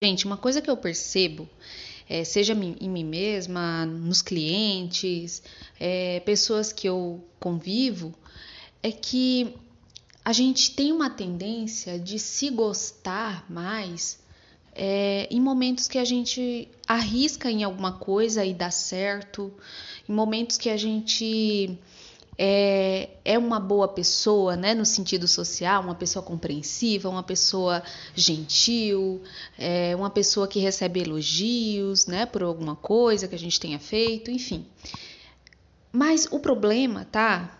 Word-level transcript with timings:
Gente, 0.00 0.26
uma 0.26 0.36
coisa 0.36 0.62
que 0.62 0.70
eu 0.70 0.76
percebo, 0.76 1.48
é, 2.08 2.22
seja 2.22 2.52
em 2.52 2.88
mim 2.88 3.04
mesma, 3.04 3.84
nos 3.84 4.22
clientes, 4.22 5.42
é, 5.80 6.20
pessoas 6.20 6.72
que 6.72 6.88
eu 6.88 7.20
convivo, 7.40 8.14
é 8.80 8.92
que 8.92 9.56
a 10.24 10.32
gente 10.32 10.70
tem 10.70 10.92
uma 10.92 11.10
tendência 11.10 11.98
de 11.98 12.16
se 12.16 12.48
gostar 12.48 13.44
mais 13.50 14.20
é, 14.72 15.26
em 15.32 15.40
momentos 15.40 15.88
que 15.88 15.98
a 15.98 16.04
gente 16.04 16.68
arrisca 16.86 17.50
em 17.50 17.64
alguma 17.64 17.98
coisa 17.98 18.44
e 18.44 18.54
dá 18.54 18.70
certo, 18.70 19.52
em 20.08 20.12
momentos 20.12 20.56
que 20.56 20.70
a 20.70 20.76
gente 20.76 21.76
é, 22.38 23.08
é 23.24 23.36
uma 23.36 23.58
boa 23.58 23.88
pessoa, 23.88 24.56
né, 24.56 24.72
no 24.72 24.86
sentido 24.86 25.26
social, 25.26 25.82
uma 25.82 25.94
pessoa 25.96 26.22
compreensiva, 26.22 27.08
uma 27.08 27.22
pessoa 27.22 27.82
gentil, 28.14 29.20
é, 29.58 29.96
uma 29.96 30.08
pessoa 30.08 30.46
que 30.46 30.60
recebe 30.60 31.00
elogios, 31.00 32.06
né, 32.06 32.24
por 32.24 32.44
alguma 32.44 32.76
coisa 32.76 33.26
que 33.26 33.34
a 33.34 33.38
gente 33.38 33.58
tenha 33.58 33.80
feito, 33.80 34.30
enfim. 34.30 34.64
Mas 35.90 36.28
o 36.30 36.38
problema, 36.38 37.04
tá, 37.10 37.58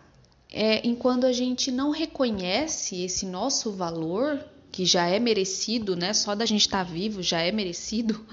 é 0.51 0.87
em 0.87 0.95
quando 0.95 1.25
a 1.25 1.33
gente 1.33 1.73
não 1.73 1.91
reconhece 1.91 3.03
esse 3.03 3.27
nosso 3.27 3.73
valor 3.73 4.39
que 4.71 4.85
já 4.85 5.09
é 5.09 5.19
merecido, 5.19 5.97
né? 5.97 6.13
Só 6.13 6.35
da 6.35 6.47
gente 6.47 6.63
estar 6.63 6.85
tá 6.85 6.91
vivo 6.91 7.23
já 7.23 7.41
é 7.41 7.51
merecido. 7.51 8.25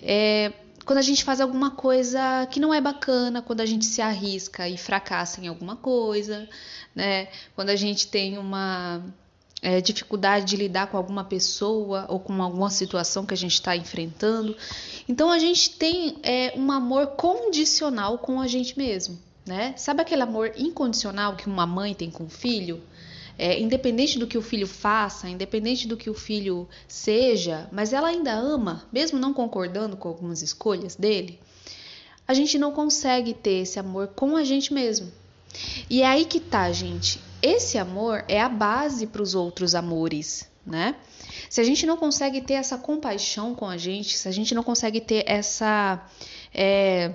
É, 0.00 0.52
quando 0.84 0.98
a 0.98 1.02
gente 1.02 1.24
faz 1.24 1.40
alguma 1.40 1.70
coisa 1.70 2.46
que 2.50 2.58
não 2.58 2.72
é 2.72 2.80
bacana, 2.80 3.42
quando 3.42 3.60
a 3.60 3.66
gente 3.66 3.84
se 3.84 4.00
arrisca 4.00 4.68
e 4.68 4.76
fracassa 4.76 5.40
em 5.40 5.48
alguma 5.48 5.76
coisa, 5.76 6.48
né? 6.94 7.28
Quando 7.54 7.70
a 7.70 7.76
gente 7.76 8.08
tem 8.08 8.38
uma 8.38 9.02
é, 9.62 9.80
dificuldade 9.80 10.46
de 10.46 10.56
lidar 10.56 10.88
com 10.88 10.96
alguma 10.96 11.22
pessoa 11.22 12.04
ou 12.08 12.18
com 12.18 12.42
alguma 12.42 12.68
situação 12.68 13.24
que 13.24 13.32
a 13.32 13.36
gente 13.36 13.54
está 13.54 13.76
enfrentando. 13.76 14.56
Então 15.08 15.30
a 15.30 15.38
gente 15.38 15.70
tem 15.70 16.18
é, 16.22 16.52
um 16.56 16.70
amor 16.72 17.08
condicional 17.08 18.18
com 18.18 18.40
a 18.40 18.48
gente 18.48 18.76
mesmo, 18.76 19.18
né? 19.46 19.72
Sabe 19.76 20.02
aquele 20.02 20.22
amor 20.22 20.52
incondicional 20.56 21.36
que 21.36 21.46
uma 21.46 21.66
mãe 21.66 21.94
tem 21.94 22.10
com 22.10 22.24
o 22.24 22.28
filho? 22.28 22.82
É, 23.38 23.60
independente 23.60 24.18
do 24.18 24.26
que 24.26 24.38
o 24.38 24.42
filho 24.42 24.66
faça, 24.66 25.28
independente 25.28 25.86
do 25.86 25.96
que 25.96 26.10
o 26.10 26.14
filho 26.14 26.68
seja, 26.86 27.68
mas 27.72 27.92
ela 27.92 28.08
ainda 28.08 28.32
ama, 28.32 28.84
mesmo 28.92 29.18
não 29.18 29.32
concordando 29.32 29.96
com 29.96 30.08
algumas 30.08 30.42
escolhas 30.42 30.96
dele, 30.96 31.38
a 32.26 32.34
gente 32.34 32.58
não 32.58 32.72
consegue 32.72 33.34
ter 33.34 33.62
esse 33.62 33.78
amor 33.78 34.08
com 34.08 34.36
a 34.36 34.44
gente 34.44 34.72
mesmo. 34.72 35.10
E 35.90 36.02
é 36.02 36.06
aí 36.06 36.24
que 36.24 36.40
tá, 36.40 36.70
gente. 36.72 37.20
Esse 37.42 37.76
amor 37.76 38.24
é 38.28 38.40
a 38.40 38.48
base 38.48 39.06
para 39.06 39.22
os 39.22 39.34
outros 39.34 39.74
amores, 39.74 40.48
né? 40.64 40.94
Se 41.50 41.60
a 41.60 41.64
gente 41.64 41.84
não 41.84 41.96
consegue 41.96 42.40
ter 42.40 42.54
essa 42.54 42.78
compaixão 42.78 43.54
com 43.54 43.66
a 43.66 43.76
gente, 43.76 44.16
se 44.16 44.28
a 44.28 44.32
gente 44.32 44.54
não 44.54 44.62
consegue 44.62 45.00
ter 45.00 45.24
essa 45.26 46.06
é, 46.54 47.14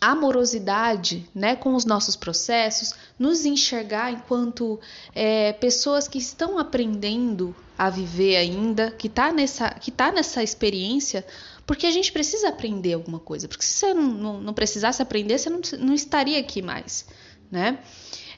amorosidade 0.00 1.28
né, 1.34 1.56
com 1.56 1.74
os 1.74 1.84
nossos 1.84 2.14
processos, 2.14 2.94
nos 3.18 3.44
enxergar 3.44 4.12
enquanto 4.12 4.78
é, 5.14 5.52
pessoas 5.54 6.06
que 6.06 6.18
estão 6.18 6.58
aprendendo 6.58 7.54
a 7.76 7.88
viver 7.88 8.36
ainda, 8.36 8.90
que 8.90 9.06
está 9.06 9.32
nessa, 9.32 9.70
que 9.70 9.90
tá 9.90 10.12
nessa 10.12 10.42
experiência, 10.42 11.26
porque 11.66 11.86
a 11.86 11.90
gente 11.90 12.12
precisa 12.12 12.48
aprender 12.48 12.92
alguma 12.92 13.18
coisa. 13.18 13.48
Porque 13.48 13.64
se 13.64 13.72
você 13.72 13.94
não, 13.94 14.02
não, 14.02 14.40
não 14.40 14.54
precisasse 14.54 15.00
aprender, 15.00 15.38
você 15.38 15.50
não, 15.50 15.60
não 15.78 15.94
estaria 15.94 16.38
aqui 16.38 16.60
mais. 16.60 17.06
Né? 17.50 17.78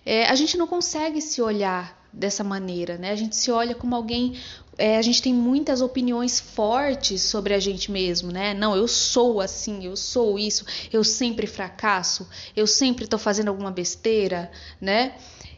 É, 0.05 0.27
a 0.27 0.35
gente 0.37 0.57
não 0.57 0.67
consegue 0.67 1.21
se 1.21 1.43
olhar 1.43 2.06
dessa 2.17 2.43
maneira, 2.43 2.97
né? 2.97 3.11
A 3.11 3.17
gente 3.17 3.37
se 3.37 3.51
olha 3.51 3.75
como 3.75 3.95
alguém 3.95 4.35
é, 4.79 4.99
a 4.99 5.03
gente 5.03 5.23
tem 5.23 5.33
muitas 5.33 5.81
opiniões 5.81 6.39
fortes 6.39 7.23
sobre 7.23 7.55
a 7.55 7.59
gente 7.59 7.91
mesmo, 7.91 8.31
né? 8.31 8.53
Não, 8.53 8.77
eu 8.77 8.87
sou 8.87 9.41
assim, 9.41 9.85
eu 9.87 9.97
sou 9.97 10.39
isso, 10.39 10.67
eu 10.93 11.03
sempre 11.03 11.47
fracasso, 11.47 12.29
eu 12.55 12.67
sempre 12.67 13.05
estou 13.05 13.19
fazendo 13.19 13.49
alguma 13.49 13.71
besteira, 13.71 14.51
né? 14.81 15.15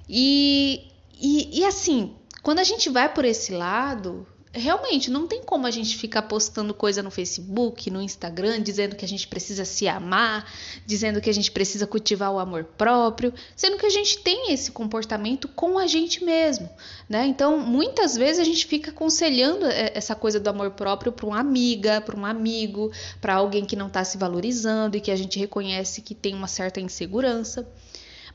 E, 0.08 0.88
e, 1.20 1.60
e 1.60 1.64
assim, 1.64 2.14
quando 2.42 2.60
a 2.60 2.64
gente 2.64 2.88
vai 2.88 3.12
por 3.12 3.24
esse 3.24 3.52
lado, 3.52 4.26
realmente 4.58 5.10
não 5.10 5.26
tem 5.26 5.42
como 5.42 5.66
a 5.66 5.70
gente 5.70 5.96
ficar 5.96 6.22
postando 6.22 6.74
coisa 6.74 7.02
no 7.02 7.10
Facebook, 7.10 7.90
no 7.90 8.02
Instagram, 8.02 8.60
dizendo 8.60 8.96
que 8.96 9.04
a 9.04 9.08
gente 9.08 9.26
precisa 9.26 9.64
se 9.64 9.88
amar, 9.88 10.50
dizendo 10.86 11.20
que 11.20 11.30
a 11.30 11.32
gente 11.32 11.50
precisa 11.50 11.86
cultivar 11.86 12.32
o 12.32 12.38
amor 12.38 12.64
próprio, 12.64 13.32
sendo 13.56 13.78
que 13.78 13.86
a 13.86 13.90
gente 13.90 14.18
tem 14.18 14.52
esse 14.52 14.70
comportamento 14.70 15.48
com 15.48 15.78
a 15.78 15.86
gente 15.86 16.24
mesmo, 16.24 16.68
né? 17.08 17.26
Então, 17.26 17.58
muitas 17.58 18.16
vezes 18.16 18.40
a 18.40 18.44
gente 18.44 18.66
fica 18.66 18.90
aconselhando 18.90 19.66
é, 19.66 19.92
essa 19.94 20.14
coisa 20.14 20.38
do 20.40 20.48
amor 20.48 20.72
próprio 20.72 21.12
para 21.12 21.26
uma 21.26 21.38
amiga, 21.38 22.00
para 22.00 22.18
um 22.18 22.26
amigo, 22.26 22.90
para 23.20 23.34
alguém 23.34 23.64
que 23.64 23.76
não 23.76 23.86
está 23.86 24.04
se 24.04 24.18
valorizando 24.18 24.96
e 24.96 25.00
que 25.00 25.10
a 25.10 25.16
gente 25.16 25.38
reconhece 25.38 26.02
que 26.02 26.14
tem 26.14 26.34
uma 26.34 26.48
certa 26.48 26.80
insegurança. 26.80 27.68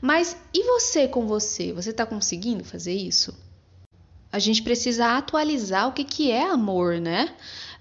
Mas 0.00 0.36
e 0.52 0.62
você 0.64 1.08
com 1.08 1.26
você? 1.26 1.72
Você 1.72 1.90
está 1.90 2.04
conseguindo 2.04 2.64
fazer 2.64 2.92
isso? 2.92 3.34
A 4.34 4.40
gente 4.40 4.64
precisa 4.64 5.16
atualizar 5.16 5.86
o 5.86 5.92
que, 5.92 6.02
que 6.02 6.28
é 6.28 6.50
amor, 6.50 7.00
né? 7.00 7.32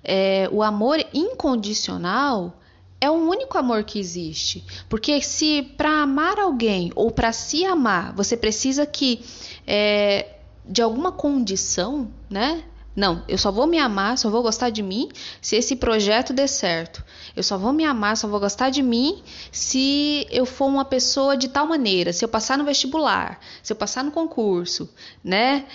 É, 0.03 0.47
o 0.51 0.61
amor 0.61 1.03
incondicional 1.11 2.61
é 3.01 3.09
o 3.09 3.15
único 3.15 3.57
amor 3.57 3.83
que 3.83 3.97
existe. 3.97 4.63
Porque 4.87 5.19
se 5.19 5.63
para 5.75 6.03
amar 6.03 6.37
alguém 6.37 6.91
ou 6.95 7.09
para 7.09 7.33
se 7.33 7.65
amar 7.65 8.13
você 8.13 8.37
precisa 8.37 8.85
que 8.85 9.25
é, 9.65 10.35
de 10.63 10.83
alguma 10.83 11.11
condição, 11.11 12.11
né? 12.29 12.63
Não, 12.95 13.23
eu 13.27 13.39
só 13.39 13.51
vou 13.51 13.65
me 13.65 13.79
amar, 13.79 14.19
só 14.19 14.29
vou 14.29 14.43
gostar 14.43 14.69
de 14.69 14.83
mim 14.83 15.09
se 15.41 15.55
esse 15.55 15.75
projeto 15.75 16.31
der 16.31 16.47
certo. 16.47 17.03
Eu 17.35 17.41
só 17.41 17.57
vou 17.57 17.73
me 17.73 17.83
amar, 17.83 18.15
só 18.15 18.27
vou 18.27 18.39
gostar 18.39 18.69
de 18.69 18.83
mim 18.83 19.23
se 19.51 20.27
eu 20.29 20.45
for 20.45 20.67
uma 20.67 20.85
pessoa 20.85 21.35
de 21.35 21.47
tal 21.47 21.65
maneira, 21.65 22.13
se 22.13 22.23
eu 22.23 22.29
passar 22.29 22.59
no 22.59 22.63
vestibular, 22.63 23.39
se 23.63 23.73
eu 23.73 23.75
passar 23.75 24.03
no 24.03 24.11
concurso, 24.11 24.87
né? 25.23 25.65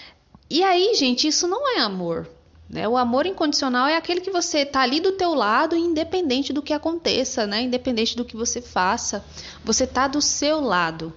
E 0.51 0.63
aí, 0.63 0.95
gente, 0.95 1.29
isso 1.29 1.47
não 1.47 1.77
é 1.77 1.81
amor. 1.81 2.29
Né? 2.69 2.87
O 2.87 2.97
amor 2.97 3.27
incondicional 3.27 3.87
é 3.87 3.97
aquele 3.97 4.21
que 4.21 4.31
você 4.31 4.65
tá 4.65 4.81
ali 4.81 5.01
do 5.01 5.13
teu 5.13 5.35
lado, 5.35 5.77
independente 5.77 6.53
do 6.53 6.63
que 6.63 6.73
aconteça, 6.73 7.47
né? 7.47 7.63
Independente 7.63 8.17
do 8.17 8.25
que 8.25 8.37
você 8.37 8.61
faça, 8.61 9.25
você 9.65 9.87
tá 9.87 10.07
do 10.07 10.21
seu 10.21 10.61
lado, 10.61 11.13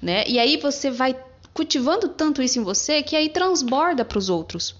né? 0.00 0.24
E 0.26 0.38
aí 0.38 0.56
você 0.56 0.90
vai 0.90 1.14
cultivando 1.52 2.08
tanto 2.08 2.42
isso 2.42 2.58
em 2.58 2.62
você 2.62 3.02
que 3.02 3.14
aí 3.14 3.28
transborda 3.28 4.04
para 4.04 4.18
os 4.18 4.30
outros 4.30 4.74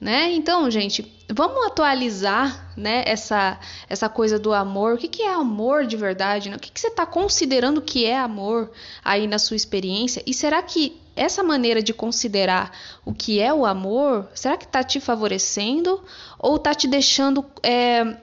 né? 0.00 0.32
Então, 0.32 0.70
gente, 0.70 1.10
vamos 1.28 1.66
atualizar, 1.66 2.72
né, 2.76 3.02
essa, 3.06 3.58
essa 3.88 4.08
coisa 4.08 4.38
do 4.38 4.52
amor. 4.52 4.94
O 4.94 4.98
que, 4.98 5.08
que 5.08 5.22
é 5.22 5.32
amor 5.32 5.86
de 5.86 5.96
verdade? 5.96 6.50
Né? 6.50 6.56
O 6.56 6.60
que, 6.60 6.70
que 6.70 6.78
você 6.78 6.88
está 6.88 7.06
considerando 7.06 7.80
que 7.80 8.04
é 8.04 8.18
amor 8.18 8.70
aí 9.02 9.26
na 9.26 9.38
sua 9.38 9.56
experiência? 9.56 10.22
E 10.26 10.34
será 10.34 10.62
que 10.62 11.00
essa 11.16 11.42
maneira 11.42 11.82
de 11.82 11.94
considerar 11.94 12.70
o 13.04 13.12
que 13.12 13.40
é 13.40 13.52
o 13.52 13.64
amor, 13.64 14.28
será 14.34 14.56
que 14.56 14.66
está 14.66 14.84
te 14.84 15.00
favorecendo 15.00 16.04
ou 16.38 16.56
está 16.56 16.74
te 16.74 16.86
deixando 16.86 17.44
é, 17.62 18.16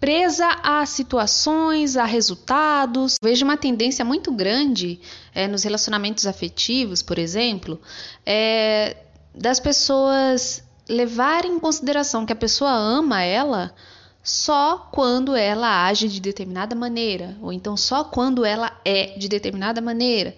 presa 0.00 0.48
a 0.62 0.84
situações, 0.86 1.96
a 1.96 2.04
resultados? 2.04 3.16
Vejo 3.22 3.44
uma 3.44 3.56
tendência 3.56 4.04
muito 4.04 4.32
grande 4.32 4.98
é, 5.34 5.46
nos 5.46 5.62
relacionamentos 5.62 6.26
afetivos, 6.26 7.02
por 7.02 7.18
exemplo, 7.18 7.80
é, 8.24 8.96
das 9.34 9.60
pessoas 9.60 10.64
levar 10.88 11.44
em 11.44 11.58
consideração 11.58 12.26
que 12.26 12.32
a 12.32 12.36
pessoa 12.36 12.70
ama 12.72 13.22
ela 13.22 13.74
só 14.22 14.88
quando 14.90 15.36
ela 15.36 15.86
age 15.86 16.08
de 16.08 16.18
determinada 16.18 16.74
maneira, 16.74 17.36
ou 17.42 17.52
então 17.52 17.76
só 17.76 18.04
quando 18.04 18.42
ela 18.42 18.72
é 18.82 19.18
de 19.18 19.28
determinada 19.28 19.82
maneira, 19.82 20.34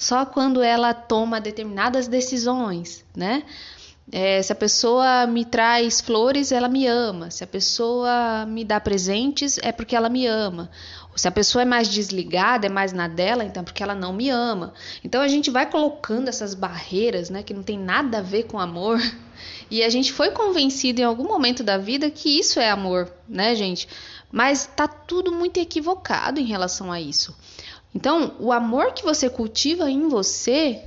só 0.00 0.24
quando 0.24 0.62
ela 0.62 0.94
toma 0.94 1.38
determinadas 1.38 2.08
decisões, 2.08 3.04
né? 3.14 3.44
É, 4.10 4.42
se 4.42 4.50
a 4.50 4.56
pessoa 4.56 5.26
me 5.26 5.44
traz 5.44 6.00
flores, 6.00 6.50
ela 6.50 6.68
me 6.68 6.86
ama. 6.86 7.30
Se 7.30 7.44
a 7.44 7.46
pessoa 7.46 8.46
me 8.46 8.64
dá 8.64 8.80
presentes, 8.80 9.58
é 9.58 9.70
porque 9.70 9.94
ela 9.94 10.08
me 10.08 10.26
ama. 10.26 10.70
Se 11.14 11.28
a 11.28 11.30
pessoa 11.30 11.62
é 11.62 11.64
mais 11.66 11.86
desligada, 11.86 12.66
é 12.66 12.70
mais 12.70 12.94
na 12.94 13.06
dela, 13.06 13.44
então 13.44 13.60
é 13.60 13.64
porque 13.64 13.82
ela 13.82 13.94
não 13.94 14.12
me 14.12 14.30
ama. 14.30 14.72
Então 15.04 15.20
a 15.20 15.28
gente 15.28 15.50
vai 15.50 15.70
colocando 15.70 16.28
essas 16.28 16.54
barreiras, 16.54 17.28
né, 17.28 17.42
que 17.42 17.52
não 17.52 17.62
tem 17.62 17.78
nada 17.78 18.18
a 18.18 18.22
ver 18.22 18.44
com 18.44 18.58
amor, 18.58 18.98
e 19.70 19.82
a 19.82 19.90
gente 19.90 20.14
foi 20.14 20.30
convencido 20.30 21.02
em 21.02 21.04
algum 21.04 21.24
momento 21.24 21.62
da 21.62 21.76
vida 21.76 22.10
que 22.10 22.40
isso 22.40 22.58
é 22.58 22.70
amor, 22.70 23.12
né, 23.28 23.54
gente? 23.54 23.86
Mas 24.32 24.66
tá 24.66 24.88
tudo 24.88 25.30
muito 25.30 25.60
equivocado 25.60 26.40
em 26.40 26.44
relação 26.44 26.90
a 26.90 27.00
isso. 27.00 27.36
Então, 27.94 28.34
o 28.38 28.52
amor 28.52 28.92
que 28.92 29.02
você 29.02 29.28
cultiva 29.28 29.90
em 29.90 30.08
você 30.08 30.82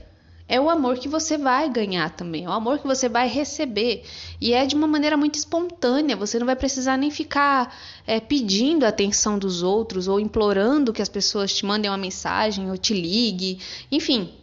é 0.47 0.59
o 0.59 0.69
amor 0.69 0.97
que 0.97 1.07
você 1.07 1.37
vai 1.37 1.69
ganhar 1.69 2.09
também, 2.11 2.45
é 2.45 2.49
o 2.49 2.51
amor 2.51 2.79
que 2.79 2.85
você 2.85 3.07
vai 3.07 3.27
receber. 3.27 4.03
E 4.39 4.53
é 4.53 4.65
de 4.65 4.75
uma 4.75 4.87
maneira 4.87 5.15
muito 5.15 5.35
espontânea, 5.35 6.15
você 6.15 6.37
não 6.37 6.45
vai 6.45 6.55
precisar 6.55 6.97
nem 6.97 7.09
ficar 7.09 7.75
é, 8.05 8.19
pedindo 8.19 8.85
a 8.85 8.89
atenção 8.89 9.39
dos 9.39 9.63
outros 9.63 10.07
ou 10.07 10.19
implorando 10.19 10.93
que 10.93 11.01
as 11.01 11.09
pessoas 11.09 11.53
te 11.53 11.65
mandem 11.65 11.89
uma 11.89 11.97
mensagem 11.97 12.69
ou 12.69 12.77
te 12.77 12.93
ligue. 12.93 13.59
Enfim, 13.91 14.33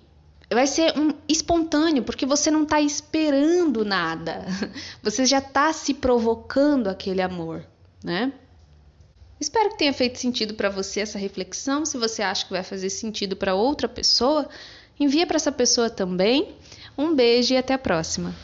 vai 0.53 0.67
ser 0.67 0.99
um 0.99 1.13
espontâneo, 1.29 2.03
porque 2.03 2.27
você 2.27 2.51
não 2.51 2.65
está 2.65 2.81
esperando 2.81 3.85
nada. 3.85 4.45
Você 5.03 5.25
já 5.25 5.39
está 5.39 5.73
se 5.73 5.95
provocando 5.95 6.89
aquele 6.89 7.23
amor, 7.23 7.65
né? 8.03 8.33
Espero 9.41 9.71
que 9.71 9.79
tenha 9.79 9.93
feito 9.93 10.19
sentido 10.19 10.53
para 10.53 10.69
você 10.69 11.01
essa 11.01 11.19
reflexão. 11.19 11.87
Se 11.87 11.97
você 11.97 12.23
acha 12.23 12.45
que 12.45 12.53
vai 12.53 12.63
fazer 12.63 12.91
sentido 12.91 13.35
para 13.35 13.55
outra 13.55 13.89
pessoa, 13.89 14.47
envia 14.99 15.27
para 15.27 15.37
essa 15.37 15.51
pessoa 15.51 15.89
também. 15.89 16.55
Um 16.99 17.15
beijo 17.15 17.55
e 17.55 17.57
até 17.57 17.73
a 17.73 17.79
próxima. 17.79 18.35